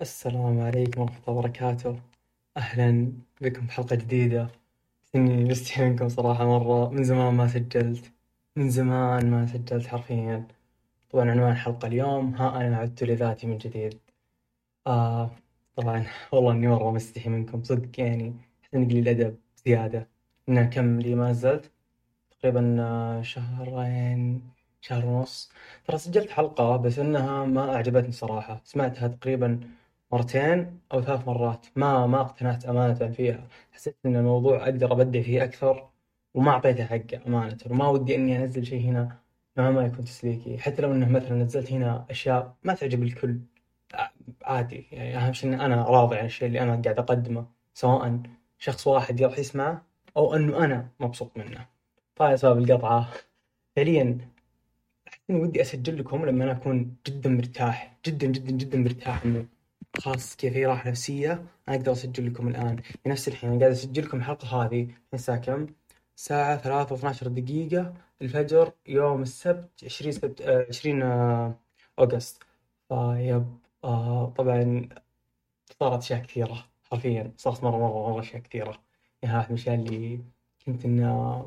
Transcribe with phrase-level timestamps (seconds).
[0.00, 2.00] السلام عليكم ورحمة الله وبركاته.
[2.56, 4.48] أهلا بكم في حلقة جديدة.
[5.14, 6.90] إني مستحي منكم صراحة مرة.
[6.90, 8.12] من زمان ما سجلت.
[8.56, 10.46] من زمان ما سجلت حرفيا.
[11.10, 13.98] طبعا عنوان الحلقة اليوم ها أنا عدت لذاتي من جديد.
[14.86, 15.30] آه
[15.76, 17.64] طبعا والله إني مرة مستحي منكم.
[17.64, 19.36] صدق يعني أحس إني قليل أدب
[19.66, 20.08] زيادة.
[20.48, 21.70] إنها كم لي ما نزلت.
[22.30, 25.52] تقريبا آه، شهرين شهر ونص.
[25.84, 28.60] ترى سجلت حلقة بس إنها ما أعجبتني صراحة.
[28.64, 29.60] سمعتها تقريبا
[30.12, 31.66] مرتين أو ثلاث مرات.
[31.76, 33.48] ما ما اقتنعت أمانة فيها.
[33.72, 35.88] حسيت إن الموضوع أقدر أبدع فيه أكثر
[36.34, 37.58] وما أعطيته حقه أمانة.
[37.70, 39.16] وما ودي إني أنزل شيء هنا
[39.58, 40.58] نوعا ما يكون تسليكي.
[40.58, 43.38] حتى لو إنه مثلا نزلت هنا أشياء ما تعجب الكل.
[44.42, 44.86] عادي.
[44.92, 48.20] يعني أهم شيء إن أنا راضي عن الشيء اللي أنا قاعد أقدمه سواء
[48.58, 49.82] شخص واحد راح يسمعه
[50.16, 51.66] أو إنه أنا مبسوط منه.
[52.16, 53.08] طيب سبب القطعة.
[53.76, 54.18] فعليا
[55.30, 57.96] إني ودي أسجل لكم لما أنا أكون جدا مرتاح.
[58.06, 59.46] جدا جدا جدا مرتاح إنه
[59.96, 61.32] خلاص كذا في راحة نفسية.
[61.68, 64.88] أنا أقدر أسجل لكم الآن في نفس الحين قاعد أسجل لكم الحلقة هذه.
[65.14, 65.66] الساعة كم؟
[66.16, 71.54] الساعة ثلاثة واثناشر دقيقة الفجر يوم السبت عشرين سبت آه، عشرين آه،
[71.98, 72.42] أوغست.
[72.88, 73.46] فيب
[74.36, 74.88] طبعا
[75.80, 78.82] صارت أشياء كثيرة حرفيا صارت مرة مرة مرة أشياء كثيرة.
[79.22, 80.20] يعني هذه الأشياء اللي
[80.66, 81.40] كنت إنه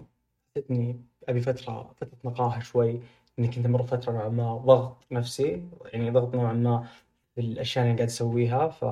[0.56, 3.00] حسيت إني أبي فترة فترة نقاهة شوي
[3.40, 6.88] إني كنت أمر فترة نوعا ما ضغط نفسي يعني ضغط نوعا ما
[7.36, 8.86] في الأشياء اللي قاعد أسويها ف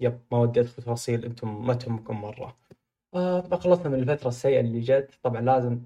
[0.00, 2.32] يب ما ودي أدخل تفاصيل أنتم ما تهمكم.
[3.14, 5.80] آه طبعا خلصنا من الفترة السيئة اللي جت طبعا لازم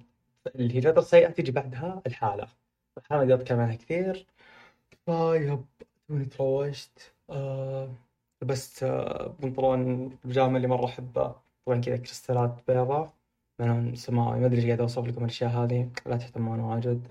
[0.56, 2.48] اللي هي الفترة السيئة تيجي بعدها الحالة.
[2.98, 4.27] الحالة قدرت أتكلم عنها كثير
[5.06, 5.64] فيب
[6.08, 7.88] توني تروشت آه
[8.42, 9.80] لبست آه بنطلون
[10.25, 11.34] البيجامة اللي مرة أحبه
[11.66, 13.10] طبعا كذا كريستالات بيضة
[13.60, 17.08] من لون سماوي ما أدري ليش قاعد أوصف لكم الأشياء هذه لا تهتمون واجد.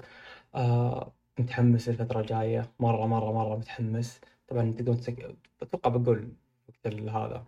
[0.55, 4.21] آه متحمس للفترة الجاية مرة مرة مرة متحمس.
[4.47, 5.35] طبعا تقدرون تسك...
[5.61, 6.33] أتوقع بقول
[6.69, 7.45] وقت هذا.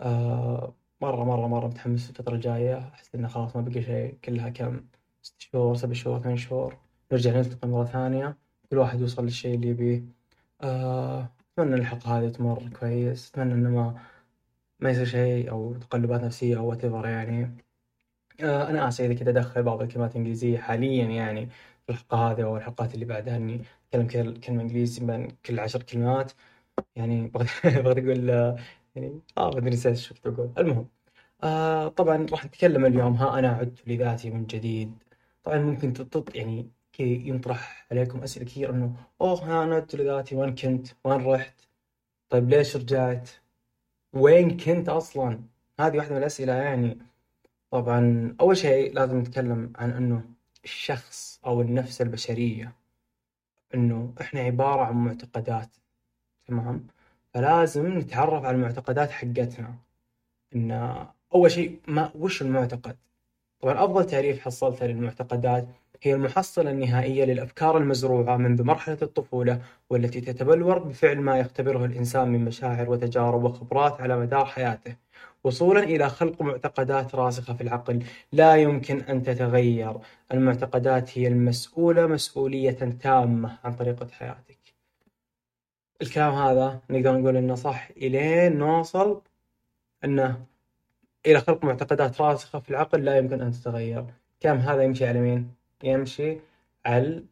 [0.00, 2.78] آه مرة مرة مرة متحمس الفترة الجاية.
[2.78, 4.86] أحس إنه خلاص ما بقي شيء كلها كم
[5.22, 6.76] ست شهور سبع شهور ثمان شهور.
[7.12, 8.36] نرجع نلتقي مرة ثانية.
[8.70, 10.04] كل واحد يوصل للشيء اللي يبيه.
[10.62, 11.28] آه
[11.58, 13.30] أتمنى الحلقة هذه تمر كويس.
[13.30, 14.00] أتمنى إنه ما
[14.80, 17.56] ما يصير شيء أو تقلبات نفسية أو وات يعني.
[18.40, 21.46] آه أنا آسف إذا كنت أدخل بعض الكلمات الإنجليزية حاليا يعني
[21.86, 23.60] في الحلقة هذه أو الحلقات اللي بعدها إني
[24.00, 26.32] أتكلم كلمة إنجليزي بين كل عشر كلمات
[26.96, 28.28] يعني بغيت أقول
[28.96, 30.88] يعني آه ما أدري نسيت إيش كنت بقول المهم
[31.44, 34.94] آه طبعا راح نتكلم اليوم ها أنا عدت لذاتي من جديد
[35.44, 40.54] طبعا ممكن تطط يعني ينطرح عليكم أسئلة كثير إنه أوه ها أنا عدت لذاتي وين
[40.54, 41.54] كنت؟ وين رحت؟
[42.30, 43.30] طيب ليش رجعت؟
[44.12, 45.40] وين كنت أصلا؟
[45.80, 46.98] هذه واحدة من الأسئلة يعني
[47.70, 50.24] طبعا أول شيء لازم نتكلم عن إنه
[50.64, 52.72] الشخص أو النفس البشرية
[53.74, 55.68] إنه إحنا عبارة عن معتقدات
[56.46, 56.86] تمام؟
[57.34, 59.74] فلازم نتعرف على المعتقدات حقتنا.
[60.56, 60.96] إن
[61.34, 62.96] أول شيء ما وش المعتقد؟
[63.60, 65.66] طبعا أفضل تعريف حصلته للمعتقدات
[66.02, 69.60] هي المحصلة النهائية للأفكار المزروعة منذ مرحلة الطفولة
[69.90, 74.96] والتي تتبلور بفعل ما يختبره الإنسان من مشاعر وتجارب وخبرات على مدار حياته.
[75.44, 79.96] وصولا إلى خلق معتقدات راسخة في العقل لا يمكن أن تتغير.
[80.32, 84.58] المعتقدات هي المسؤولة مسؤولية تامة عن طريقة حياتك.
[86.02, 89.20] الكلام هذا نقدر نقول إنه صح إلين نوصل
[90.04, 90.44] إنه
[91.26, 94.04] إلى خلق معتقدات راسخة في العقل لا يمكن أن تتغير.
[94.34, 96.38] الكلام هذا يمشي على مين؟ يمشي
[96.86, 97.22] على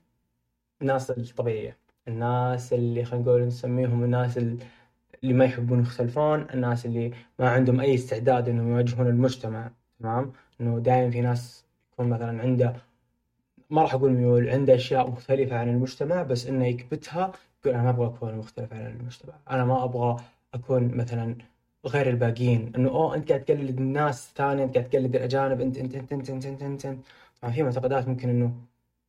[0.83, 1.77] الناس الطبيعية.
[2.09, 4.39] الناس اللي خلينا نقول نسميهم الناس
[5.23, 10.79] اللي ما يحبون يختلفون الناس اللي ما عندهم أي استعداد إنهم يواجهون المجتمع تمام؟ إنه
[10.79, 12.77] دايم في ناس يكون مثلا عنده
[13.71, 17.33] ما راح أقول ميول عنده أشياء مختلفة عن المجتمع بس إنه يكبتها
[17.65, 19.35] يقول أنا ما أبغى أكون مختلف عن المجتمع.
[19.51, 20.17] أنا ما أبغى
[20.55, 21.37] أكون مثلا
[21.87, 22.73] غير الباقيين.
[22.77, 26.31] إنه أوه أنت قاعد تقلد الناس الثانية أنت قاعد تقلد الأجانب أنت أنت أنت أنت
[26.31, 27.05] أنت أنت, أنت, أنت.
[27.43, 28.53] طبعا في معتقدات ممكن إنه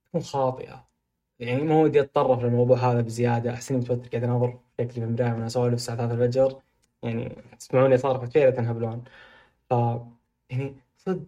[0.06, 0.86] تكون خاطئة.
[1.40, 5.32] يعني ما ودي أتطرف للموضوع هذا بزيادة أحس إني متوتر قاعد أناظر شكلي في المراية
[5.34, 6.62] وأنا أسولف الساعة 3 الفجر.
[7.04, 9.04] يعني تسمعوني صارخ فعلا تنهبلون.
[9.70, 9.74] ف
[10.50, 11.26] يعني صدق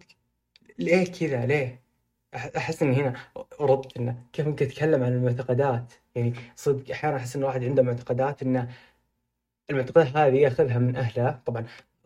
[0.80, 1.81] ليه كذا؟ ليه؟
[2.36, 3.16] أحس إني هنا
[3.62, 8.42] ردت إنه كيف ممكن اتكلم عن المعتقدات؟ يعني صدق أحيانا أحس إن الواحد عنده معتقدات
[8.44, 8.69] إنه
[9.69, 11.40] المعتقدات هذه يأخذها من أهله.
[11.46, 11.66] طبعا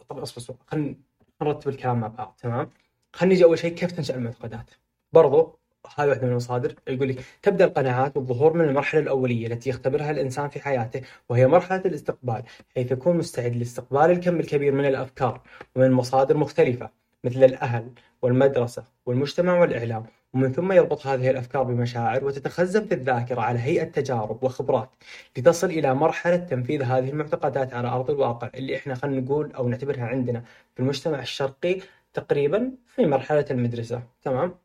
[0.10, 0.96] طبعا أصبر أصبر خلينا
[1.42, 2.70] نرتب الكلام مع بعض تمام؟
[3.14, 4.72] خلينا نجي أول شيء كيف تنشأ المعتقدات؟
[5.14, 5.59] برضو
[5.98, 10.50] هذه واحدة من المصادر يقول لك تبدأ القناعات بالظهور من المرحلة الأولية التي يختبرها الإنسان
[10.50, 12.44] في حياته وهي مرحلة الاستقبال
[12.76, 15.42] حيث يكون مستعد لاستقبال الكم الكبير من الأفكار
[15.76, 16.90] ومن مصادر مختلفة
[17.24, 17.90] مثل الأهل
[18.22, 24.44] والمدرسة والمجتمع والإعلام ومن ثم يربط هذه الأفكار بمشاعر وتتخزن في الذاكرة على هيئة تجارب
[24.44, 24.90] وخبرات
[25.38, 30.06] لتصل إلى مرحلة تنفيذ هذه المعتقدات على أرض الواقع اللي إحنا خلينا نقول أو نعتبرها
[30.06, 30.44] عندنا
[30.76, 31.80] في المجتمع الشرقي
[32.14, 34.56] تقريبا في مرحلة المدرسة تمام؟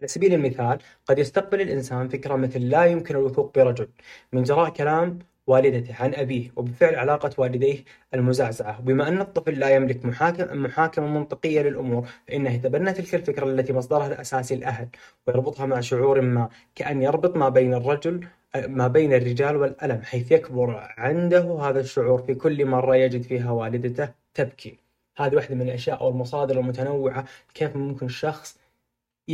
[0.00, 3.88] على سبيل المثال قد يستقبل الإنسان فكرة مثل لا يمكن الوثوق برجل
[4.32, 8.80] من جراء كلام والدته عن أبيه وبفعل علاقة والديه المزعزعة.
[8.80, 14.06] وبما أن الطفل لا يملك محاكم محاكمة منطقية للأمور فإنه يتبنى تلك الفكرة التي مصدرها
[14.06, 14.88] الأساسي الأهل
[15.26, 18.26] ويربطها مع شعور ما كأن يربط ما بين الرجل
[18.56, 24.08] ما بين الرجال والألم حيث يكبر عنده هذا الشعور في كل مرة يجد فيها والدته
[24.34, 24.78] تبكي.
[25.16, 27.24] هذه واحدة من الأشياء أو المصادر المتنوعة
[27.54, 28.59] كيف ممكن الشخص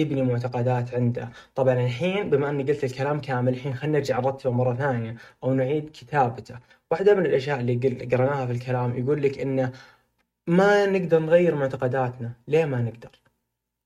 [0.01, 1.29] يبني معتقدات عنده.
[1.55, 5.91] طبعا الحين بما أني قلت الكلام كامل الحين خلينا نرجع نرتبه مرة ثانية أو نعيد
[5.91, 6.59] كتابته.
[6.91, 7.75] واحدة من الأشياء اللي
[8.13, 9.73] قرأناها في الكلام يقول لك إنه
[10.47, 12.33] ما نقدر نغير معتقداتنا.
[12.49, 13.11] ليه ما نقدر؟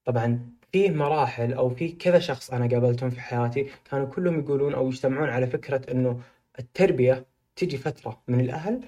[0.05, 4.89] طبعا فيه مراحل أو في كذا شخص أنا قابلتهم في حياتي كانوا كلهم يقولون أو
[4.89, 6.21] يجتمعون على فكرة إنه
[6.59, 7.27] التربية
[7.57, 8.81] تجي فترة من الأهل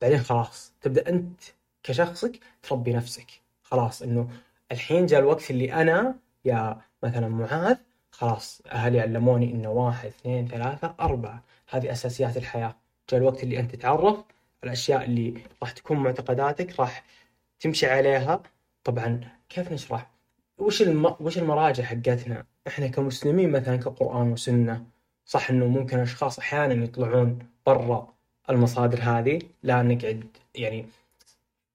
[0.00, 1.42] بعدين خلاص تبدأ أنت
[1.82, 3.26] كشخصك تربي نفسك.
[3.62, 4.28] خلاص إنه
[4.72, 7.76] الحين جاء الوقت اللي أنا يا مثلا معاذ
[8.10, 12.76] خلاص أهلي علموني إنه واحد اثنين ثلاثة أربعة؟ هذه أساسيات الحياة.
[13.10, 14.24] جاء الوقت اللي أنت تتعرف
[14.64, 17.04] الأشياء اللي راح تكون معتقداتك راح
[17.60, 18.42] تمشي عليها.
[18.84, 20.10] طبعا كيف نشرح؟
[20.58, 21.14] وش الم...
[21.20, 24.84] وش المراجع حقتنا؟ إحنا كمسلمين مثلا كقرآن وسنة
[25.24, 28.14] صح إنه ممكن أشخاص أحيانا يطلعون برا
[28.50, 30.86] المصادر هذه لا نقعد يعني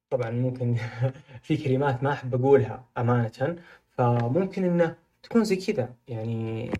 [0.09, 0.75] طبعا ممكن
[1.45, 3.57] في كلمات ما أحب أقولها أمانة.
[3.97, 5.94] فممكن إنه تكون زي كذا.
[6.07, 6.71] يعني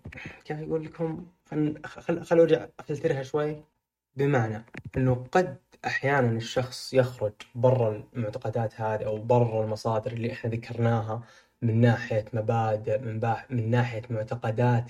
[0.44, 1.82] كيف أقول لكم؟ خل
[2.24, 3.56] خل أرجع أفلترها شوي.
[4.16, 4.64] بمعنى
[4.96, 11.22] إنه قد أحيانا الشخص يخرج برا المعتقدات هذه أو برا المصادر اللي إحنا ذكرناها
[11.62, 14.84] من ناحية مبادئ من باح من ناحية معتقدات.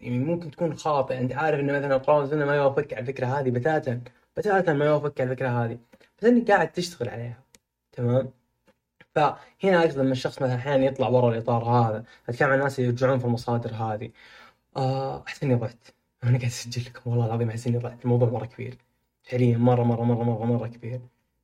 [0.00, 1.18] يعني ممكن تكون خاطئة.
[1.18, 4.00] أنت عارف إنه مثلا القران والسنة ما يوافقك على الفكرة هذه بتاتا.
[4.36, 5.78] بتاتا ما يوافقك على الفكرة هذه.
[6.18, 7.42] بس انك قاعد تشتغل عليها.
[7.92, 8.39] تمام؟
[9.14, 13.24] فهنا اقصد لما الشخص مثلا أحيانا يطلع برا الإطار هذا أتكلم عن الناس يرجعون في
[13.24, 14.10] المصادر هذه.
[14.76, 15.86] آه أحس إني ضعت.
[16.24, 18.04] أنا قاعد أسجل لكم والله العظيم أحس إني ضعت.
[18.04, 18.78] الموضوع مرة كبير.
[19.22, 21.00] فعليا مرة مرة مرة مرة مرة كبير.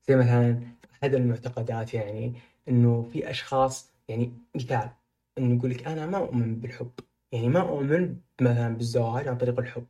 [0.09, 0.61] زي مثلا
[0.95, 2.33] أحد المعتقدات يعني
[2.69, 4.91] إنه في أشخاص يعني مثال
[5.39, 6.91] إنه يقول لك أنا ما أؤمن بالحب.
[7.33, 9.87] يعني ما أؤمن مثلا بالزواج عن طريق الحب.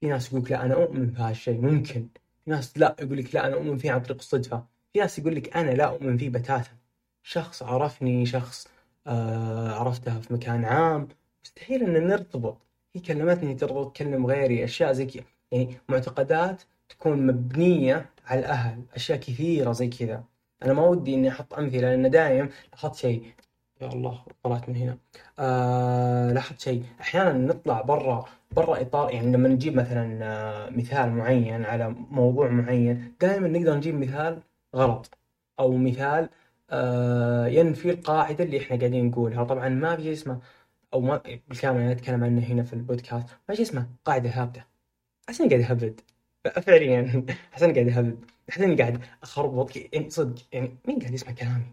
[0.00, 2.08] في ناس يقول لك لا أنا أؤمن بهذا الشيء ممكن.
[2.44, 4.66] في ناس لا يقول لك لا أنا أؤمن فيه عن طريق الصدفة.
[4.92, 6.70] في ناس يقول لك أنا لا أؤمن فيه بتاتا.
[7.22, 8.68] شخص عرفني شخص
[9.06, 11.08] آه عرفتها في مكان عام.
[11.44, 12.58] مستحيل إن نرتبط.
[12.94, 15.24] هي كلمتني ترى تكلم غيري أشياء زي كذا.
[15.52, 20.24] يعني معتقدات تكون مبنية على الأهل أشياء كثيرة زي كذا.
[20.62, 23.22] أنا ما ودي إني أحط أمثلة لأن دايم لاحظت شيء.
[23.80, 24.98] يا الله طلعت من هنا.
[25.38, 26.84] آه لاحظت شيء.
[27.00, 33.12] أحيانا نطلع برا برا إطار يعني لما نجيب مثلا آه، مثال معين على موضوع معين
[33.20, 34.42] دائما نقدر نجيب مثال
[34.76, 35.18] غلط
[35.60, 36.28] أو مثال
[37.48, 39.44] ينفي القاعدة اللي إحنا قاعدين نقولها.
[39.44, 40.40] طبعا ما في شيء اسمه
[40.94, 44.64] أو ما بالكامل أنا أتكلم عنه هنا في البودكاست ما شيء اسمه قاعدة ثابته
[45.28, 46.00] احس اني قاعد اهبد
[46.62, 47.26] فعليا.
[47.54, 48.24] احس اني قاعد اهبد
[48.60, 51.64] إني قاعد اخربط يعني صدق يعني مين قاعد يسمع كلامي؟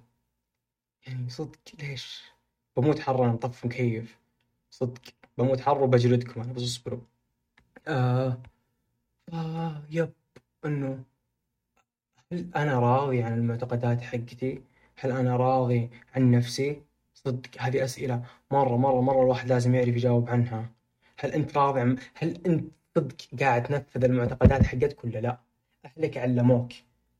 [1.07, 2.23] يعني صدق ليش؟
[2.77, 4.19] بموت حر أنا مكيف.
[4.71, 5.01] صدق
[5.37, 6.99] بموت حر وبجلدكم أنا بس اصبروا.
[7.87, 8.37] آه
[9.33, 10.13] آه يب
[10.65, 11.03] إنه
[12.31, 14.61] هل أنا راضي عن المعتقدات حقتي؟
[14.99, 16.81] هل أنا راضي عن نفسي؟
[17.13, 20.69] صدق هذه أسئلة مرة مرة مرة الواحد لازم يعرف يجاوب عنها
[21.19, 25.39] هل أنت راضي عن هل أنت صدق قاعد تنفذ المعتقدات حقتك ولا لا؟
[25.85, 26.73] أهلك علموك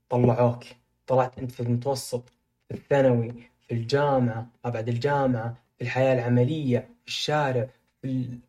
[0.10, 0.64] طلعوك
[1.08, 2.30] طلعت أنت في المتوسط
[2.70, 3.34] في الثانوي
[3.68, 7.70] في الجامعة ما بعد الجامعة في الحياة العملية في الشارع
[8.02, 8.40] في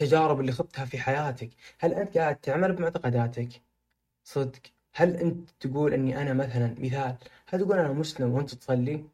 [0.00, 3.48] التجارب اللي خضتها في حياتك هل أنت قاعد تعمل بمعتقداتك؟
[4.24, 4.62] صدق
[4.98, 7.16] هل أنت تقول إني أنا مثلا مثال
[7.48, 9.04] هل تقول أنا مسلم وأنت تصلي؟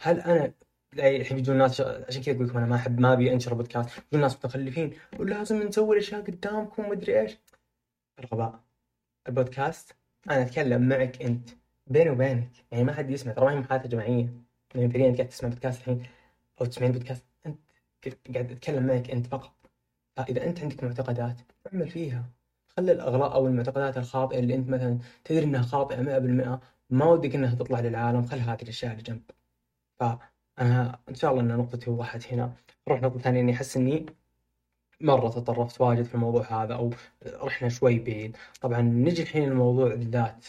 [0.00, 0.52] هل أنا
[0.94, 4.04] الحين يجون الناس عشان كذا أقول لكم أنا ما أحب ما أبي أنشر بودكاست يجون
[4.14, 7.38] الناس متخلفين ولازم نسوي الأشياء قدامكم ومدري إيش.
[8.18, 8.60] الغباء.
[9.28, 9.94] البودكاست
[10.30, 11.50] أنا أتكلم معك أنت
[11.86, 12.50] بيني وبينك.
[12.72, 14.28] يعني ما حد يسمع ترى ما هي محادثة جماعية.
[14.74, 16.02] يعني فعليا أنت قاعد تسمع بودكاست الحين
[16.60, 17.58] أو تسمعين بودكاست أنت
[18.34, 19.54] قاعد أتكلم معك أنت فقط.
[20.16, 21.40] فإذا أنت عندك معتقدات
[21.72, 22.24] اعمل فيها.
[22.76, 25.96] خلي الأغراء أو المعتقدات الخاطئة اللي أنت مثلا تدري أنها خاطئة
[26.58, 29.22] 100% ما ودك أنها تطلع للعالم خل هذه الأشياء اللي جنب
[30.00, 32.52] فأنا إن شاء الله أن نقطتي وضحت هنا.
[32.88, 34.06] نروح نقطة ثانية إني أحس إني
[35.00, 36.90] مرة تطرفت واجد في الموضوع هذا أو
[37.26, 38.36] رحنا شوي بعيد.
[38.60, 40.46] طبعا نجي الحين لموضوع الذات.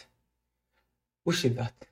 [1.26, 1.84] وش الذات؟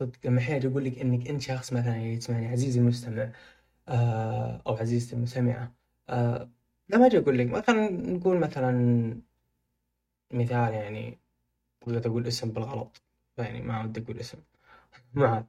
[0.00, 3.30] صدق لما أحيانا أجي أقول لك إنك أنت شخص مثلا يعني تسمعني عزيزي المستمع
[3.88, 5.72] آه أو عزيزتي المستمعة
[6.08, 6.48] آه
[6.88, 9.20] لما أجي أقول لك مثلا نقول مثلا
[10.34, 11.18] مثال يعني
[11.86, 13.02] بغيت أقول اسم بالغلط
[13.38, 14.38] يعني ما ودي أقول اسم.
[15.14, 15.44] معاذ.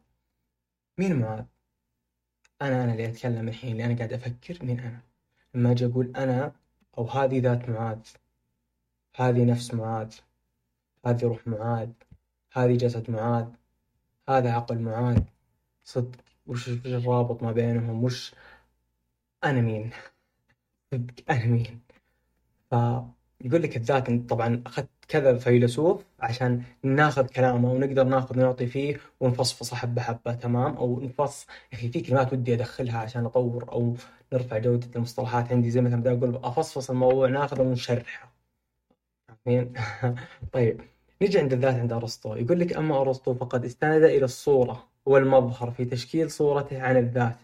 [0.98, 1.46] مين معاذ؟
[2.62, 5.02] أنا أنا اللي أتكلم الحين اللي أنا قاعد أفكر مين أنا.
[5.54, 6.54] لما أجي أقول أنا
[6.98, 8.00] أو هذه ذات معاذ
[9.16, 10.14] هذه نفس معاذ
[11.06, 11.92] هذه روح معاذ
[12.54, 13.48] هذه جسد معاذ
[14.30, 15.22] هذا عقل معاذ.
[15.84, 18.36] صدق وش الرابط ما بينهم؟ وش
[19.44, 19.90] أنا مين؟
[20.92, 21.82] صدق أنا مين؟
[23.46, 29.76] فيقول لك الذات طبعا أخذت كذا فيلسوف عشان ناخذ كلامه ونقدر ناخذ نعطي فيه ونفصفصه
[29.76, 31.48] حبة حبة تمام؟ أو نفص.
[31.74, 33.96] يا أخي في كلمات ودي أدخلها عشان أطور أو
[34.34, 35.70] نرفع جودة المصطلحات عندي.
[35.70, 38.34] زي مثلا بدي أقول أفصفص الموضوع ناخذه ونشرحه.
[39.46, 39.74] فاهمين؟
[40.54, 40.82] طيب
[41.22, 42.36] نجي عند الذات عند أرسطو.
[42.36, 47.36] يقول لك أما أرسطو فقد استند إلى الصورة والمظهر في تشكيل صورته عن الذات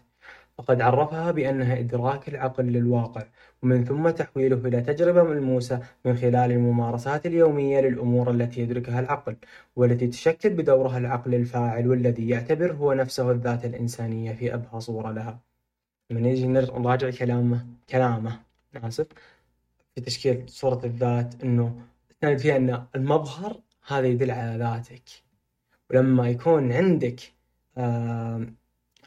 [0.58, 3.26] فقد عرفها بأنها إدراك العقل للواقع
[3.62, 9.36] ومن ثم تحويله إلى تجربة ملموسة من خلال الممارسات اليومية للأمور التي يدركها العقل
[9.76, 15.40] والتي تشكل بدورها العقل الفاعل والذي يعتبر هو نفسه الذات الإنسانية في أبهى صورة لها
[16.10, 18.40] من يجي نراجع كلامه كلامه
[18.76, 19.06] آسف
[19.94, 25.02] في تشكيل صورة الذات إنه استند فيها أن المظهر هذا يدل على ذاتك.
[25.90, 27.20] ولما يكون عندك
[27.78, 28.46] آه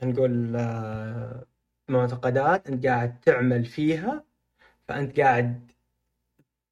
[0.03, 1.45] نقول آه
[1.89, 4.23] معتقدات أنت قاعد تعمل فيها
[4.87, 5.71] فأنت قاعد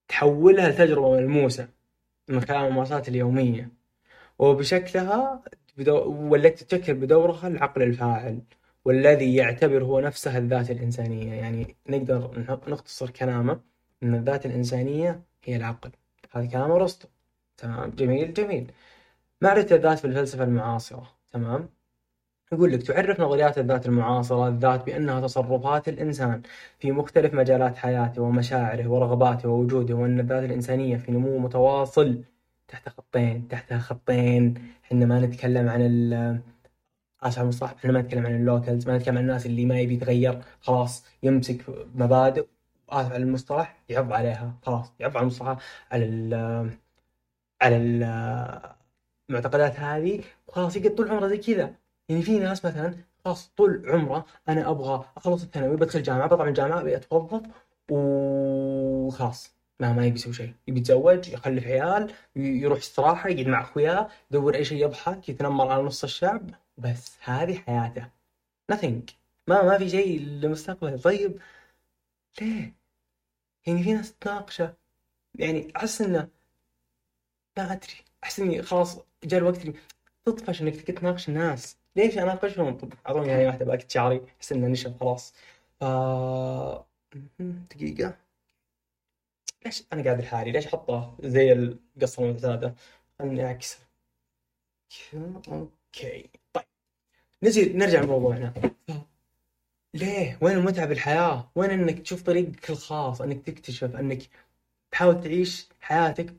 [0.08, 1.68] تحولها لتجربة ملموسة
[2.30, 3.70] من خلال الممارسات اليومية.
[4.40, 5.44] وبشكلها.
[6.06, 8.42] والتي تشكل بدورها العقل الفاعل
[8.86, 11.34] والذي يعتبر هو نفسه الذات الإنسانية.
[11.34, 13.62] يعني نقدر نختصر كلامه
[14.04, 15.92] أن الذات الإنسانية هي العقل.
[16.32, 17.08] هذا كلام أرسطو.
[17.58, 18.72] تمام؟ جميل جميل.
[19.42, 21.16] معرفة الذات في الفلسفة المعاصرة.
[21.32, 21.70] تمام؟
[22.54, 26.42] يقول لك تعرف نظريات الذات المعاصرة الذات بأنها تصرفات الإنسان
[26.80, 32.24] في مختلف مجالات حياته ومشاعره ورغباته ووجوده وأن الذات الإنسانية في نمو متواصل
[32.68, 34.54] تحت خطين تحت خطين.
[34.86, 36.14] إحنا ما نتكلم عن ال
[37.24, 39.94] اسف على المصطلح إحنا ما نتكلم عن اللوكلز ما نتكلم عن الناس اللي ما يبي
[39.94, 42.46] يتغير خلاص يمسك مبادئ
[42.90, 45.58] اسف على المصطلح يعض عليها خلاص يعض على المصطلح
[45.92, 46.34] على ال
[47.62, 47.78] على
[49.30, 51.76] المعتقدات هذه وخلاص يقعد طول عمره زي كذا.
[52.10, 52.96] يعني في ناس مثلا
[53.26, 57.42] خلاص طول عمره أنا أبغى أخلص الثانوي بدخل جامعة بطلع من الجامعة أبي أتوظف
[57.90, 59.54] وخلاص.
[59.80, 64.56] ما ما يبي يسوي شيء يبي يتزوج يخلف عيال يروح استراحة يقعد مع أخوياه يدور
[64.56, 66.52] أي شيء يضحك يتنمر على نص الشعب.
[66.78, 68.10] بس هذه حياته.
[68.72, 69.14] Nothing.
[69.48, 70.98] ما ما في شيء لمستقبله.
[70.98, 71.40] طيب
[72.42, 72.74] ليه؟
[73.68, 74.74] يعني في ناس تناقشه.
[75.36, 76.28] يعني أحس إنه
[77.58, 77.94] ما أدري.
[78.24, 79.74] أحس إني خلاص جاء الوقت اللي
[80.26, 81.78] تطفش إنك تناقش الناس.
[81.96, 85.34] ليش اناقشهم طب اعطوني هاي واحدة باكت شعري احس إنه نشف خلاص.
[85.80, 85.84] ف
[87.40, 88.18] دقيقة.
[89.66, 92.76] ليش أنا قاعد لحالي؟ ليش أحطه زي القصة المعتادة؟
[93.20, 93.78] خلني اعكسه
[95.48, 96.30] okay.
[96.54, 96.66] طيب.
[97.44, 98.54] نجي نرجع لموضوعنا
[99.94, 104.22] ليه؟ وين المتعة بالحياة؟ وين إنك تشوف طريقك الخاص؟ إنك تكتشف إنك
[104.92, 106.34] تحاول تعيش حياتك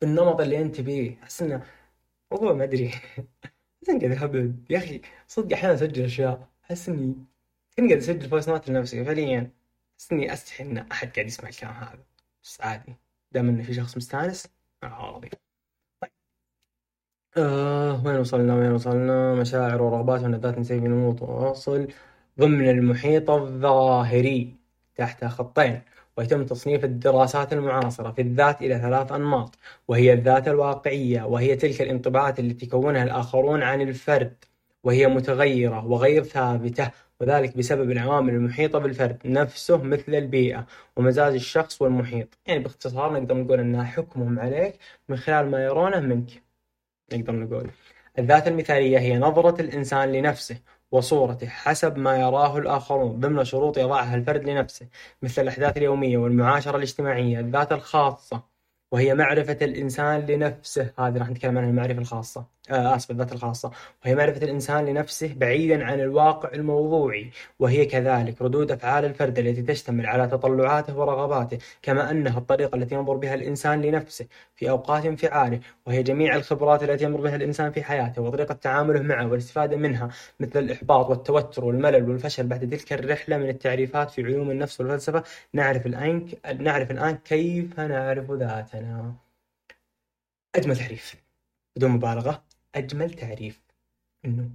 [0.00, 1.66] بالنمط اللي أنت بيه، أحس إنه
[2.32, 2.90] موضوع ما أدري.
[3.88, 6.48] بس قاعد اهبل يا أخي صدق أحيانا أسجل أشياء.
[6.64, 7.14] أحس إني
[7.76, 9.04] كني قاعد اسجل voice note لنفسي.
[9.04, 9.50] فعليا
[9.98, 12.04] أحس إني أستحي إن أحد قاعد يسمع الكلام هذا.
[12.42, 12.96] بس عادي.
[13.32, 14.48] دام إنه في شخص مستانس
[14.84, 15.30] راضي.
[16.00, 16.10] طيب.
[17.36, 21.88] آه وين وصلنا؟ وين وصلنا؟ مشاعر ورغبات ونبات نسيب نموت واصل
[22.38, 24.54] ضمن المحيط الظاهري
[24.94, 25.82] تحت خطين.
[26.18, 29.58] ويتم تصنيف الدراسات المعاصرة في الذات إلى ثلاث أنماط
[29.88, 34.44] وهي الذات الواقعية وهي تلك الانطباعات التي يكونها الآخرون عن الفرد
[34.84, 42.38] وهي متغيرة وغير ثابتة وذلك بسبب العوامل المحيطة بالفرد نفسه مثل البيئة ومزاج الشخص والمحيط.
[42.46, 46.42] يعني باختصار نقدر نقول أنها حكمهم عليك من خلال ما يرونه منك.
[47.12, 47.70] نقدر نقول.
[48.18, 50.56] الذات المثالية هي نظرة الإنسان لنفسه
[50.92, 54.88] وصورته حسب ما يراه الآخرون ضمن شروط يضعها الفرد لنفسه
[55.22, 58.42] مثل الأحداث اليومية والمعاشرة الاجتماعية الذات الخاصة
[58.92, 60.92] وهي معرفة الإنسان لنفسه.
[60.98, 62.57] هذه راح نتكلم عنها المعرفة الخاصة.
[62.70, 63.70] آه آسف الذات الخاصة.
[64.04, 67.30] وهي معرفة الإنسان لنفسه بعيدا عن الواقع الموضوعي.
[67.58, 73.14] وهي كذلك ردود أفعال الفرد التي تشتمل على تطلعاته ورغباته كما أنها الطريقة التي ينظر
[73.16, 75.60] بها الإنسان لنفسه في أوقات انفعاله.
[75.86, 80.08] وهي جميع الخبرات التي يمر بها الإنسان في حياته وطريقة تعامله معها والاستفادة منها
[80.40, 82.46] مثل الإحباط والتوتر والملل والفشل.
[82.46, 85.22] بعد تلك الرحلة من التعريفات في علوم النفس والفلسفة
[85.52, 89.14] نعرف الآن نعرف الآن كيف نعرف ذاتنا.
[90.56, 91.16] أجمل تعريف
[91.76, 92.47] بدون مبالغة.
[92.78, 93.60] أجمل تعريف
[94.24, 94.50] إنه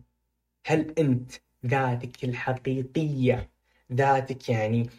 [0.65, 1.31] هل أنت
[1.65, 3.49] ذاتك الحقيقية
[3.93, 4.89] ذاتك يعني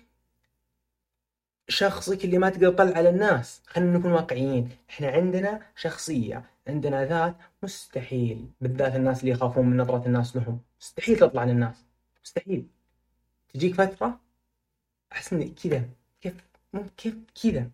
[1.69, 3.63] شخصك اللي ما تقدر تطلع على الناس.
[3.67, 4.71] خلينا نكون واقعيين.
[4.91, 10.61] إحنا عندنا شخصية عندنا ذات مستحيل بالذات الناس اللي يخافون من نظرة الناس لهم.
[10.81, 11.85] مستحيل تطلع للناس
[12.25, 12.67] مستحيل.
[13.55, 14.21] تجيك فترة
[15.13, 15.89] أحس إن كذا.
[16.21, 16.35] كيف؟
[16.73, 17.71] مو كيف كذا.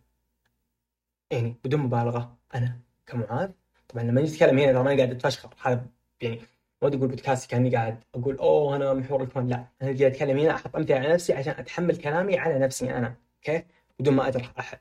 [1.30, 2.36] يعني بدون مبالغة.
[2.54, 3.50] أنا كمعاذ
[3.92, 5.86] طبعا لما نجي نتكلم هنا ترى ماني قاعد اتفشخر هذا
[6.20, 6.36] يعني
[6.82, 9.48] ما ودي أقول بودكاست كاني قاعد أقول أوه أنا محور الكون.
[9.48, 9.68] لا أنا
[9.98, 13.64] قاعد أتكلم هنا أحط أمثلة على نفسي عشان أتحمل كلامي على نفسي أنا أوكي؟
[14.00, 14.78] بدون ما اجرح أحد.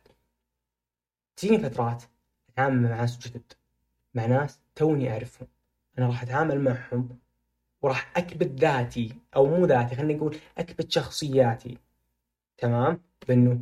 [1.35, 2.03] تجيني فترات
[2.49, 3.53] أتعامل مع ناس جدد
[4.13, 5.47] مع ناس توني أعرفهم.
[5.97, 7.19] أنا راح أتعامل معهم
[7.81, 11.77] وراح أكبت ذاتي أو مو ذاتي خلينا نقول أكبت شخصياتي.
[12.57, 13.59] تمام؟ بأنه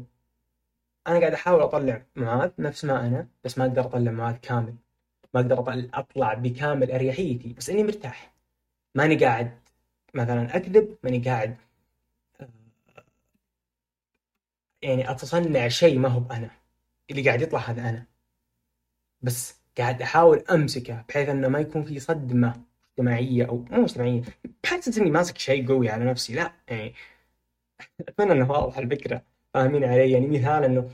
[1.07, 4.75] أنا قاعد أحاول أطلع معاذ نفس ما أنا بس ما أقدر أطلع معاذ كامل.
[5.37, 8.33] ما أقدر اطلع بكامل أريحيتي بس إني مرتاح.
[8.95, 9.51] ماني قاعد
[10.13, 11.57] مثلا أكذب ماني قاعد
[12.41, 12.49] آه،
[14.81, 16.49] يعني أتصنع شيء ما هو بأنا.
[17.11, 18.05] اللي قاعد يطلع هذا أنا.
[19.21, 24.21] بس قاعد أحاول أمسكه بحيث إنه ما يكون في صدمة اجتماعية أو مو اجتماعية
[24.63, 26.33] بحس إني ماسك شيء قوي على نفسي.
[26.33, 26.93] لا يعني
[28.09, 29.21] أتمنى إنه واضح الفكرة.
[29.53, 30.89] فاهمين علي؟ يعني مثال إنه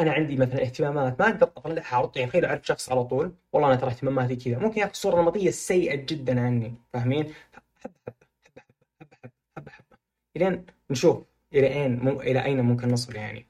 [0.00, 3.68] أنا عندي مثلا اهتمامات ما أقدر أطلعها على يعني تخيل أعرف شخص على طول والله
[3.68, 4.58] أنا ترى اهتماماتي كذا.
[4.58, 8.12] ممكن ياخذ صورة نمطية سيئة جدا عني فاهمين؟ حبه حبه
[8.44, 8.62] حبه
[9.00, 9.96] حبه حبه حبه حبه
[10.36, 13.46] إلين نشوف إلى أين مو إلى أين ممكن نصل يعني.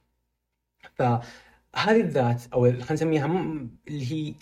[0.94, 3.26] فهذه الذات أو خلينا نسميها
[3.88, 4.34] اللي هي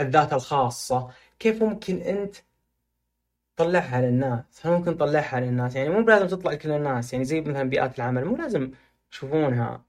[0.00, 2.36] الذات الخاصة كيف ممكن أنت
[3.56, 7.62] تطلعها للناس؟ هل ممكن تطلعها للناس؟ يعني مو بلازم تطلع لكل الناس يعني زي مثلا
[7.70, 8.70] بيئات العمل مو لازم
[9.12, 9.84] يشوفونها.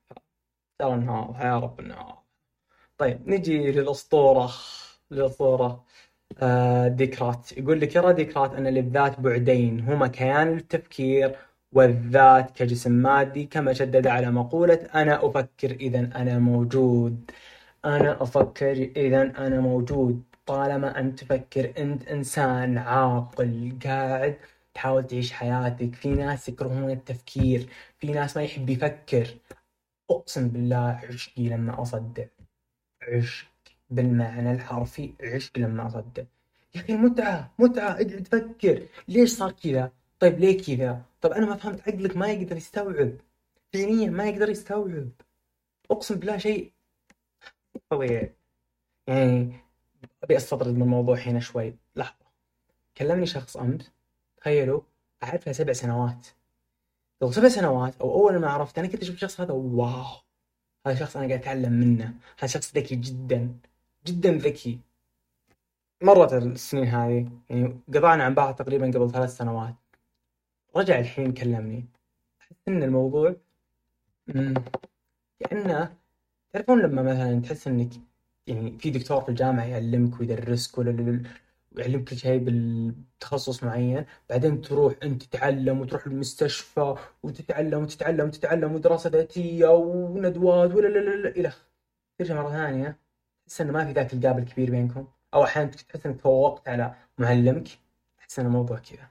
[0.79, 1.81] ترى إنها يا رب
[2.98, 4.51] طيب نجي للأسطورة
[5.12, 5.84] للأسطورة
[6.41, 7.57] آه ديكرات.
[7.57, 11.36] يقول لك يرى ديكرات أن للذات بعدين هما كيان التفكير
[11.74, 17.31] والذات كجسم مادي كما شدد على مقولة أنا أفكر إذا أنا موجود.
[17.86, 20.24] أنا أفكر إذا أنا موجود.
[20.46, 24.38] طالما أنت تفكر أنت إنسان عاقل قاعد
[24.74, 25.96] تحاول تعيش حياتك.
[25.96, 27.68] في ناس يكرهون التفكير
[28.00, 29.27] في ناس ما يحب يفكر.
[30.11, 32.29] أقسم بالله عشقي لما أصدق.
[33.01, 33.48] عشق
[33.89, 36.25] بالمعنى الحرفي عشق لما أصدق.
[36.75, 37.91] يا أخي متعة متعة.
[37.91, 38.87] اقعد فكر.
[39.07, 43.13] ليش صار كذا؟ طيب ليه كذا؟ طيب أنا ما فهمت عقلك ما يقدر يستوعب.
[43.74, 45.09] فعليا ما يقدر يستوعب.
[45.91, 46.72] أقسم بالله شيء
[47.89, 48.33] طبيعي
[49.07, 49.53] يعني
[50.24, 51.75] أبي أستطرد من الموضوع هنا شوي.
[51.96, 52.25] لحظة.
[52.98, 53.91] كلمني شخص أمس.
[54.37, 54.81] تخيلوا
[55.24, 56.27] أعرفه سبع سنوات.
[57.22, 60.06] قبل سبع سنوات أو أول ما عرفت أنا كنت أشوف الشخص هذا واو!
[60.88, 62.14] هذا شخص أنا قاعد أتعلم منه.
[62.40, 63.56] هذا شخص ذكي جدا
[64.06, 64.80] جدا ذكي.
[66.03, 69.75] مرت السنين هذه يعني قطعنا عن بعض تقريبا قبل ثلاث سنوات.
[70.75, 71.86] رجع الحين كلمني.
[72.42, 73.36] أحس إن الموضوع
[74.27, 74.53] مم،
[75.40, 75.98] كأنه
[76.53, 77.90] تعرفون لما مثلا تحس إنك
[78.48, 81.22] يعني في دكتور في الجامعة يعلمك ويدرسك ولا
[81.75, 89.10] ويعلمك كل شيء بالتخصص معين بعدين تروح أنت تتعلم وتروح المستشفى وتتعلم وتتعلم وتتعلم ودراسة
[89.10, 91.51] ذاتية وندوات ولا لا لا لا إلى
[92.20, 92.98] ترجع مرة ثانية
[93.48, 95.08] تحس إنه ما في ذاك الجاب الكبير بينكم.
[95.34, 97.68] أو أحيانا تحس إنك تفوقت على معلمك
[98.20, 99.08] أحس إن الموضوع كذا.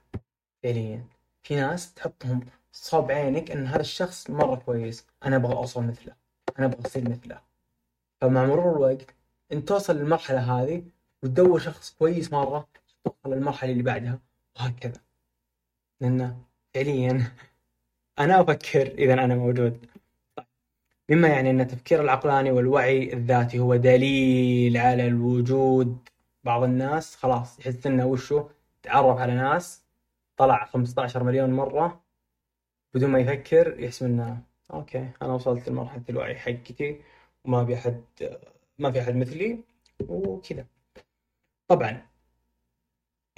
[0.62, 1.04] فعليا.
[1.42, 2.40] في ناس تحطهم
[2.72, 6.14] صوب عينك إن هذا الشخص مرة كويس أنا أبغى أوصل مثله
[6.58, 7.40] أنا أبغى أصير مثله.
[8.20, 9.14] فمع مرور الوقت
[9.52, 10.82] أنت توصل للمرحلة هذه
[11.26, 12.68] وتدور شخص كويس مرة
[13.04, 14.20] توصل للمرحلة اللي بعدها
[14.56, 15.00] وهكذا.
[16.00, 16.36] لأن
[16.74, 17.32] فعليا
[18.18, 19.86] أنا أفكر إذا أنا موجود.
[21.10, 26.08] مما يعني أن التفكير العقلاني والوعي الذاتي هو دليل على الوجود.
[26.44, 28.48] بعض الناس خلاص يحس إنه وشو؟
[28.82, 29.82] تعرف على ناس.
[30.36, 32.02] طلع 15 مليون مرة.
[32.94, 37.00] بدون ما يفكر يحسب إنه أوكي أنا وصلت لمرحلة الوعي حقتي
[37.44, 38.02] وما في أحد
[38.78, 39.58] ما في أحد مثلي
[40.08, 40.66] وكذا.
[41.68, 42.02] طبعا.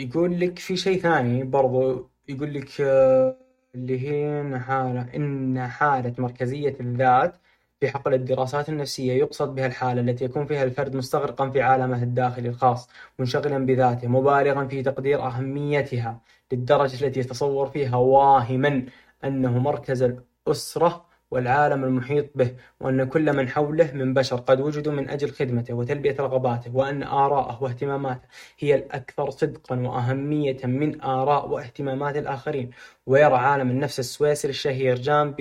[0.01, 3.37] يقول لك في شيء ثاني برضو يقول لك آه،
[3.75, 7.37] اللي هي حالة إن حالة مركزية الذات
[7.81, 12.49] في حقل الدراسات النفسية يقصد بها الحالة التي يكون فيها الفرد مستغرقا في عالمه الداخلي
[12.49, 12.89] الخاص
[13.19, 16.21] منشغلا بذاته مبالغا في تقدير أهميتها
[16.53, 18.87] للدرجة التي يتصور فيها واهما
[19.25, 20.03] أنه مركز
[20.49, 25.75] الأسرة والعالم المحيط به وأن كل من حوله من بشر قد وجدوا من أجل خدمته
[25.75, 32.71] وتلبية رغباته وأن آراءه واهتماماته هي الأكثر صدقا وأهمية من آراء واهتمامات الآخرين.
[33.07, 35.35] ويرى عالم النفس السويسري الشهير جان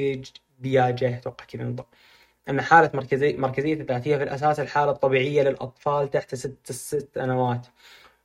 [0.60, 1.88] بياجيه أتوقع كذا بالضبط
[2.50, 7.68] أن حالة مركزي مركزية الذات هي في الأساس الحالة الطبيعية للأطفال تحت ست ست سنوات.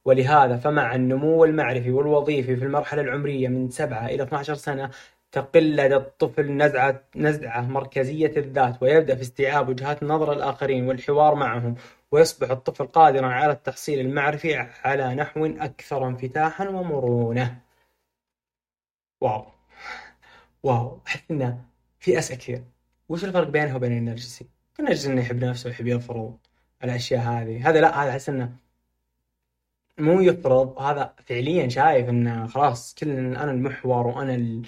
[0.05, 4.91] ولهذا فمع النمو المعرفي والوظيفي في المرحلة العمرية من 7 إلى 12 سنة
[5.33, 11.75] تقل لدى الطفل نزعة نزعة مركزية الذات ويبدأ في استيعاب وجهات نظر الآخرين والحوار معهم
[12.13, 17.61] ويصبح الطفل قادرا على التحصيل المعرفي على نحو أكثر انفتاحا ومرونة.
[19.21, 19.47] واو.
[20.63, 21.01] واو.
[21.07, 21.65] أحس إنه
[22.01, 22.65] في أسئلة كثير.
[23.09, 24.47] وش الفرق بينها وبين النرجسي؟
[24.81, 26.37] النرجسي إنه يحب نفسه ويحب يفرض
[26.85, 27.69] الأشياء هذه.
[27.69, 28.53] هذا لا هذا أحس إنه
[29.99, 30.79] مو يفرض.
[30.79, 34.67] هذا فعليا شايف إنه خلاص كل أنا المحور وأنا ال...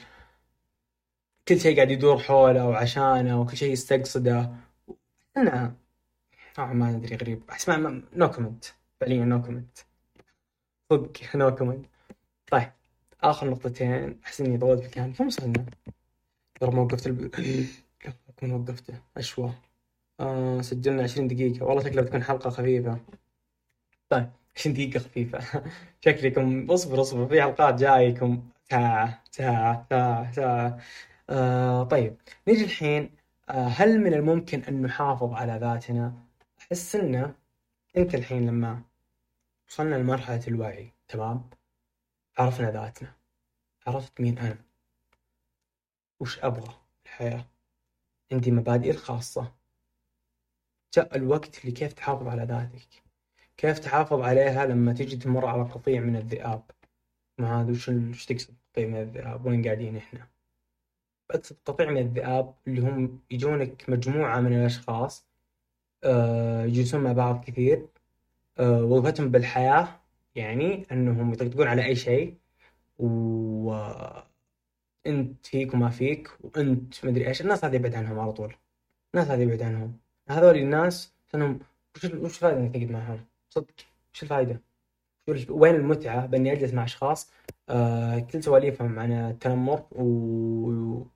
[1.49, 4.51] كل شيء قاعد يدور حوله وعشانه وكل شيء يستقصده.
[5.37, 5.77] انه
[6.59, 7.43] آه ما أدري غريب.
[7.51, 8.65] أحس ما no comment
[9.01, 9.79] فعليا no comment
[10.91, 11.87] صدق no comment
[12.51, 12.73] طيب
[13.23, 14.21] آخر نقطتين.
[14.25, 15.13] أحس إني طولت في الكلام.
[15.13, 15.67] كم وصلنا؟
[16.61, 17.35] ترى ما وقفت الب...
[18.29, 19.53] اكون وقفته أشوى.
[20.21, 21.65] آه سجلنا 20 دقيقة.
[21.67, 22.99] والله شكلها بتكون حلقة خفيفة.
[24.09, 25.41] طيب 20 دقيقة خفيفة.
[26.05, 28.43] شكلكم اصبر اصبر في حلقات جايكم.
[28.71, 30.79] ساعة ساعة ساعة ساعة
[31.31, 32.17] آه طيب
[32.49, 33.11] نيجي الحين
[33.49, 36.15] آه هل من الممكن أن نحافظ على ذاتنا؟
[36.61, 37.35] أحس إنه
[37.97, 38.83] أنت الحين لما
[39.69, 41.51] وصلنا لمرحلة الوعي تمام؟
[42.39, 43.13] عرفنا ذاتنا.
[43.87, 44.59] عرفت مين أنا.
[46.21, 46.75] وش أبغى
[47.07, 47.45] الحياة؟
[48.33, 49.53] عندي مبادئي الخاصة
[50.95, 53.03] جاء الوقت لكيف تحافظ على ذاتك.
[53.57, 56.63] كيف تحافظ عليها لما تجي تمر على قطيع من الذئاب؟
[57.39, 60.34] ما هذا وش تقصد قطيع من الذئاب؟ وين قاعدين إحنا؟
[61.31, 65.27] أقصد قطيع من الذئاب اللي هم يجونك مجموعة من الأشخاص
[66.05, 67.87] آه، يجلسون مع بعض كثير
[68.59, 69.89] آه، وظيفتهم بالحياة
[70.35, 72.37] يعني أنهم يطقطقون على أي شيء
[72.99, 74.27] وأنت
[75.47, 78.55] فيك وما فيك وأنت مدري إيش الناس هذه يبعد عنهم على طول
[79.15, 79.99] الناس هذه يبعد عنهم.
[80.29, 81.59] هذول الناس أنهم
[81.97, 83.75] وش وش الفائدة إنك تقعد معهم؟ صدق
[84.15, 84.61] وش الفائدة
[85.51, 87.33] وين المتعة بإني أجلس مع أشخاص؟
[87.69, 91.07] آه كل سواليفهم عن التنمر و...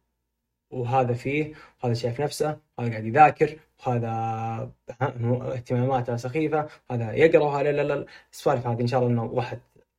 [0.70, 7.82] وهذا فيه وهذا شايف نفسه وهذا قاعد يذاكر وهذا اهتماماته سخيفة وهذا يقرأ وهذا لا
[7.82, 9.58] لا السوالف هذه إن شاء الله إنه واحد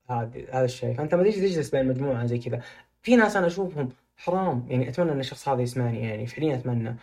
[0.10, 0.93] هذا هذا الشيء.
[0.93, 2.62] فأنت ما تجي تجلس بين مجموعة زي كذا.
[3.01, 4.67] في ناس أنا أشوفهم حرام.
[4.69, 6.95] يعني أتمنى إن الشخص هذا يسمعني يعني فعليا أتمنى.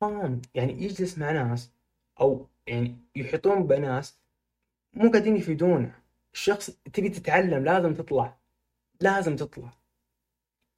[0.00, 0.42] حرام.
[0.54, 1.72] يعني يجلس مع ناس
[2.20, 4.18] أو يعني يحيطون بناس
[4.94, 5.92] مو قاعدين يفيدونه.
[6.34, 8.36] الشخص تبي تتعلم لازم تطلع.
[9.00, 9.72] لازم تطلع.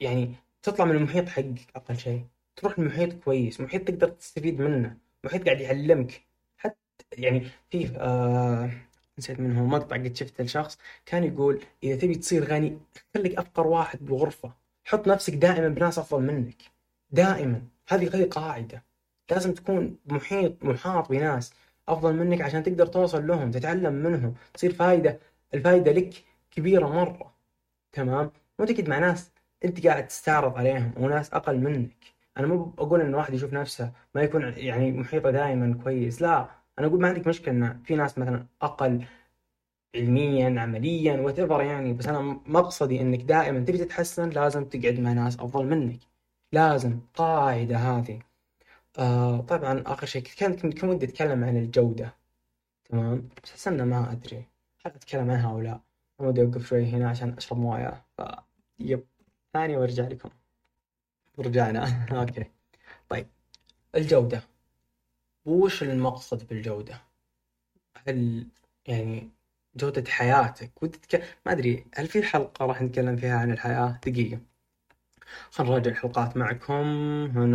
[0.00, 2.24] يعني تطلع من المحيط حقك أقل شيء.
[2.56, 3.60] تروح لمحيط كويس.
[3.60, 4.96] محيط تقدر تستفيد منه.
[5.24, 6.22] محيط قاعد يعلمك.
[6.58, 6.76] حتى
[7.18, 8.70] يعني في آه
[9.18, 12.78] نسيت منه مقطع قد شفته لشخص كان يقول إذا تبي تصير غني
[13.14, 14.52] خليك أفقر واحد بغرفه
[14.84, 16.62] حط نفسك دائما بناس أفضل منك.
[17.10, 17.62] دائما.
[17.88, 18.82] هذه هذه قاعدة.
[19.30, 21.52] لازم تكون محيط محاط بناس
[21.88, 25.20] أفضل منك عشان تقدر توصل لهم تتعلم منهم تصير فايدة.
[25.54, 26.14] الفايدة لك
[26.50, 27.34] كبيرة مرة.
[27.92, 29.30] تمام؟ مو تقعد مع ناس
[29.64, 31.96] أنت قاعد تستعرض عليهم وناس أقل منك.
[32.38, 36.48] أنا مو بقول إن واحد يشوف نفسه ما يكون يعني محيطه دائما كويس لا.
[36.78, 39.04] أنا أقول ما عندك مشكلة إن في ناس مثلا أقل
[39.96, 45.34] علميا عمليا وات يعني بس أنا مقصدي إنك دائما تبي تتحسن لازم تقعد مع ناس
[45.40, 46.00] أفضل منك.
[46.52, 47.00] لازم.
[47.14, 48.20] قاعدة هذه.
[48.98, 52.14] آه طبعا آخر شيء كنت كنت ودي أتكلم عن الجودة.
[52.84, 54.36] تمام؟ بس احس ما أدري.
[54.86, 55.80] هل اتكلم عنها أو لا
[56.18, 58.04] ودي أوقف شوي هنا عشان أشرب موية.
[58.18, 58.22] ف
[58.78, 59.06] يب.
[59.52, 60.30] ثانية وارجع لكم.
[61.38, 62.06] رجعنا.
[62.20, 62.44] أوكي.
[63.08, 63.26] طيب.
[63.94, 64.42] الجودة.
[65.46, 67.00] وش المقصد بالجودة؟
[68.08, 68.46] هل
[68.86, 69.30] يعني
[69.76, 71.38] جودة حياتك؟ ودي تك...
[71.46, 74.40] ما أدري هل في حلقة راح نتكلم فيها عن الحياة؟ دقيقة.
[75.50, 76.74] خلينا نراجع الحلقات معكم.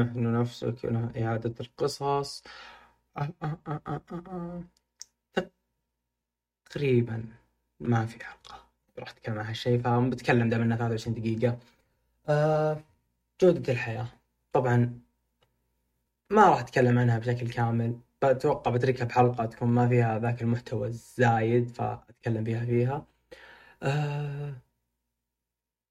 [0.02, 0.86] نحن نفسك
[1.18, 2.44] إعادة القصص.
[3.18, 4.64] آه آه آه.
[6.70, 7.24] تقريبا
[7.80, 8.66] ما في حلقة.
[9.00, 11.58] راح أتكلم عن هالشيء فبتكلم دائما 23 دقيقة.
[12.30, 12.84] آه
[13.42, 14.08] جودة الحياة.
[14.54, 15.00] طبعا
[16.32, 18.00] ما راح أتكلم عنها بشكل كامل.
[18.24, 23.08] أتوقع بتركها بحلقة تكون ما فيها ذاك المحتوى الزايد فأتكلم فيها فيها.
[23.84, 24.56] آه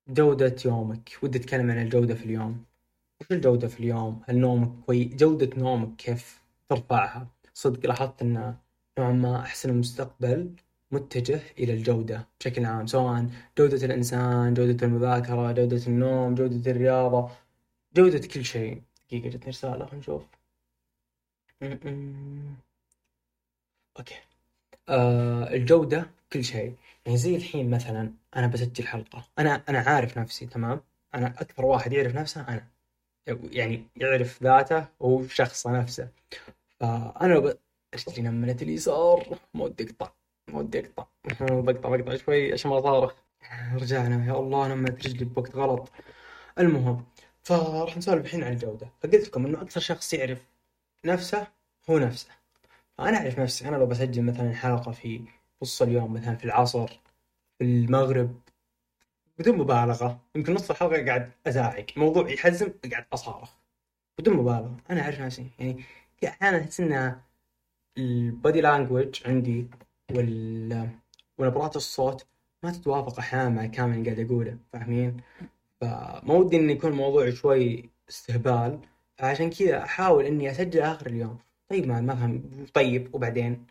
[0.08, 1.18] جودة يومك.
[1.22, 2.64] ودي أتكلم عن الجودة في اليوم.
[3.20, 8.56] وش الجودة في اليوم؟ هل نومك كويس جودة نومك كيف ترفعها؟ صدق لاحظت أن
[8.98, 10.56] نوعا ما أحسن المستقبل.
[10.94, 13.26] متجه إلى الجودة بشكل عام سواء
[13.58, 17.30] جودة الإنسان جودة المذاكرة جودة النوم جودة الرياضة
[17.96, 18.82] جودة كل شيء.
[19.08, 20.22] دقيقة جتني رسالة خلينا نشوف.
[23.98, 24.14] أوكي.
[24.88, 26.74] آه الجودة كل شيء.
[27.06, 29.24] يعني زي الحين مثلا أنا بسجل حلقة.
[29.38, 30.80] أنا أنا عارف نفسي تمام؟
[31.14, 32.66] أنا أكثر واحد يعرف نفسه أنا.
[33.52, 36.08] يعني يعرف ذاته وشخصه نفسه.
[36.80, 37.54] فأنا لو
[37.94, 40.12] أشتري نملة اليسار ما ودي اقطع
[40.52, 41.06] ودي أقطع.
[41.62, 43.14] بقطع بقطع شوي عشان ما أصارخ
[43.74, 45.92] رجعنا يا الله نمت رجلي بوقت غلط.
[46.58, 47.04] المهم
[47.42, 48.88] فراح نسولف الحين عن الجودة.
[49.00, 50.46] فقلت لكم إنه أكثر شخص يعرف
[51.04, 51.46] نفسه
[51.90, 52.28] هو نفسه.
[52.98, 53.68] فأنا أعرف نفسي.
[53.68, 55.24] أنا لو بسجل مثلا حلقة في
[55.62, 56.88] نص اليوم مثلا في العصر
[57.58, 58.40] في المغرب
[59.38, 63.50] بدون مبالغة يمكن نص الحلقة قاعد أزاعق موضوع يحزم قاعد أصارخ.
[64.18, 64.76] بدون مبالغة.
[64.90, 65.50] أنا أعرف نفسي.
[65.58, 65.84] يعني
[66.20, 67.20] في أحيانا أحس إن
[67.98, 69.66] البودي لانجوج عندي
[70.12, 70.90] وال
[71.38, 72.26] ونبرات الصوت
[72.62, 75.16] ما تتوافق أحيانا مع الكلام اللي قاعد أقوله فاهمين؟
[75.80, 78.80] فما ودي إنه يكون الموضوع شوي استهبال
[79.16, 81.38] فعشان كذا أحاول إني أسجل آخر اليوم.
[81.68, 83.66] طيب ما ما فهم طيب وبعدين؟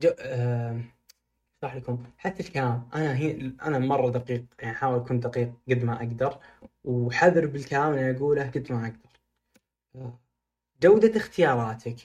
[0.00, 0.10] جو...
[0.18, 0.80] آه...
[1.62, 2.04] أشرح لكم.
[2.18, 6.38] حتى الكلام أنا هي أنا مرة دقيق يعني احاول أكون دقيق قد ما أقدر
[6.84, 9.10] وحذر بالكلام اللي أقوله قد ما أقدر.
[10.82, 11.96] جودة اختياراتك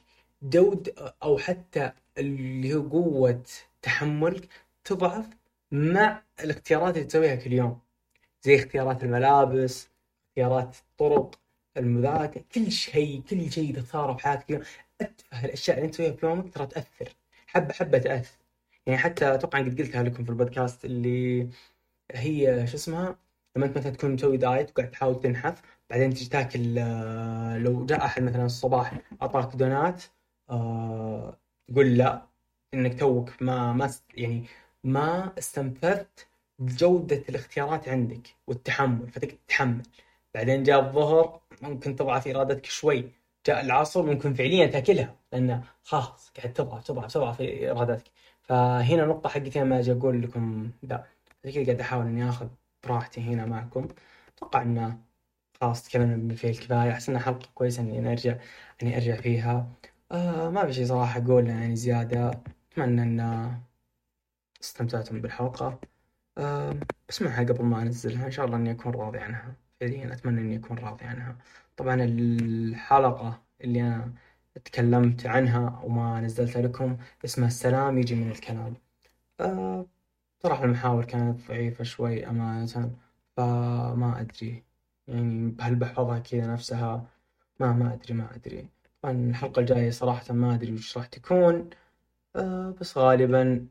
[0.44, 0.94] جود
[1.24, 3.44] أو حتى اللي هو قوة
[3.82, 4.50] تحملك
[4.84, 5.26] تضعف
[5.72, 7.80] مع الاختيارات اللي تسويها كل يوم.
[8.44, 9.90] زي اختيارات الملابس
[10.30, 11.40] اختيارات الطرق
[11.78, 14.64] المذاكرة كل شيء كل شيء تختاره في حياتك اليوم
[15.02, 17.16] أتفه الأشياء اللي أنت تسويها في يومك ترى تأثر.
[17.48, 18.38] حبة حبة تأثر.
[18.88, 21.50] يعني حتى أتوقع قد قلتها لكم في البودكاست اللي
[22.12, 23.16] هي شو اسمها؟
[23.56, 28.06] لما أنت مثلا تكون مسوي دايت وقاعد تحاول تنحف بعدين تجي تاكل آه، لو جاء
[28.06, 30.04] أحد مثلا الصباح اعطاك دونات
[31.72, 32.22] تقول لا
[32.74, 34.46] إنك توك ما ما يعني
[34.84, 36.28] ما استنفذت
[36.60, 39.84] بجودة الاختيارات عندك والتحمل فتقدر تتحمل.
[40.36, 43.12] بعدين جاء الظهر ممكن تضعف إرادتك شوي.
[43.48, 48.04] جاء العصر ممكن فعليا تاكلها لأن خلاص قاعد تضعف تضعف تضعف إرادتك.
[48.44, 51.06] فهنا النقطة حقتي لما أجي أقول لكم لا.
[51.46, 52.48] زي كذا قاعد أحاول إني آخذ
[52.84, 53.88] براحتي هنا معكم.
[54.38, 54.98] أتوقع إنه
[55.62, 58.36] خلاص تكلمنا بما فيه الكفاية أحس إنها حلقة كويسة إني أرجع
[58.84, 59.68] إني أرجع فيها.
[60.12, 62.42] آه ما في شيء صراحة أقول يعني زيادة.
[62.72, 63.52] أتمنى إن
[64.62, 65.80] استمتعتم بالحلقة.
[66.38, 66.76] آه
[67.10, 69.56] بسمعها قبل ما أنزلها إن شاء الله إني أكون راضي عنها.
[69.80, 71.38] فعليا أتمنى إني أكون راضي عنها.
[71.78, 74.14] طبعا الحلقة اللي أنا
[74.66, 78.76] تكلمت عنها وما نزلتها لكم اسمها السلام يجي من الكلام.
[79.40, 79.86] آه
[80.46, 82.92] المحاور كانت ضعيفة شوي أمانة
[83.38, 84.64] فما أدري.
[85.08, 87.06] يعني هل بحفظها كذا نفسها؟
[87.60, 88.68] ما ما أدري ما أدري.
[89.02, 91.70] طبعا الحلقة الجاية صراحة ما أدري وش راح تكون.
[92.36, 93.68] آه بس غالبا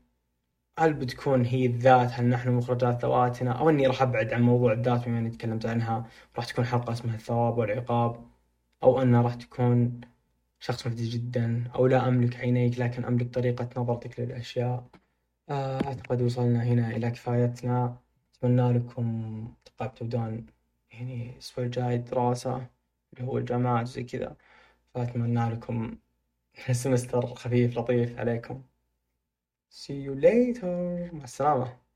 [0.79, 5.05] هل بتكون هي الذات؟ هل نحن مخرجات ذواتنا؟ أو إني راح أبعد عن موضوع الذات
[5.05, 6.07] بما إني تكلمت عنها.
[6.37, 8.25] راح تكون حلقة اسمها الثواب والعقاب.
[8.83, 10.01] أو أنها راح تكون
[10.59, 11.71] شخص مفيد جدا.
[11.75, 14.87] أو لا أملك عينيك لكن أملك طريقة نظرتك للأشياء.
[15.49, 17.97] آه، أعتقد وصلنا هنا إلى كفايتنا.
[18.35, 20.45] أتمنى لكم تبقى تبدون
[20.91, 22.67] يعني الأسبوع الجاي دراسة
[23.13, 24.35] اللي هو الجامعات زي كذا.
[24.93, 25.97] فأتمنى لكم
[26.71, 28.63] سمستر خفيف لطيف عليكم.
[29.71, 30.63] See you later.
[31.13, 31.88] مع السلامة.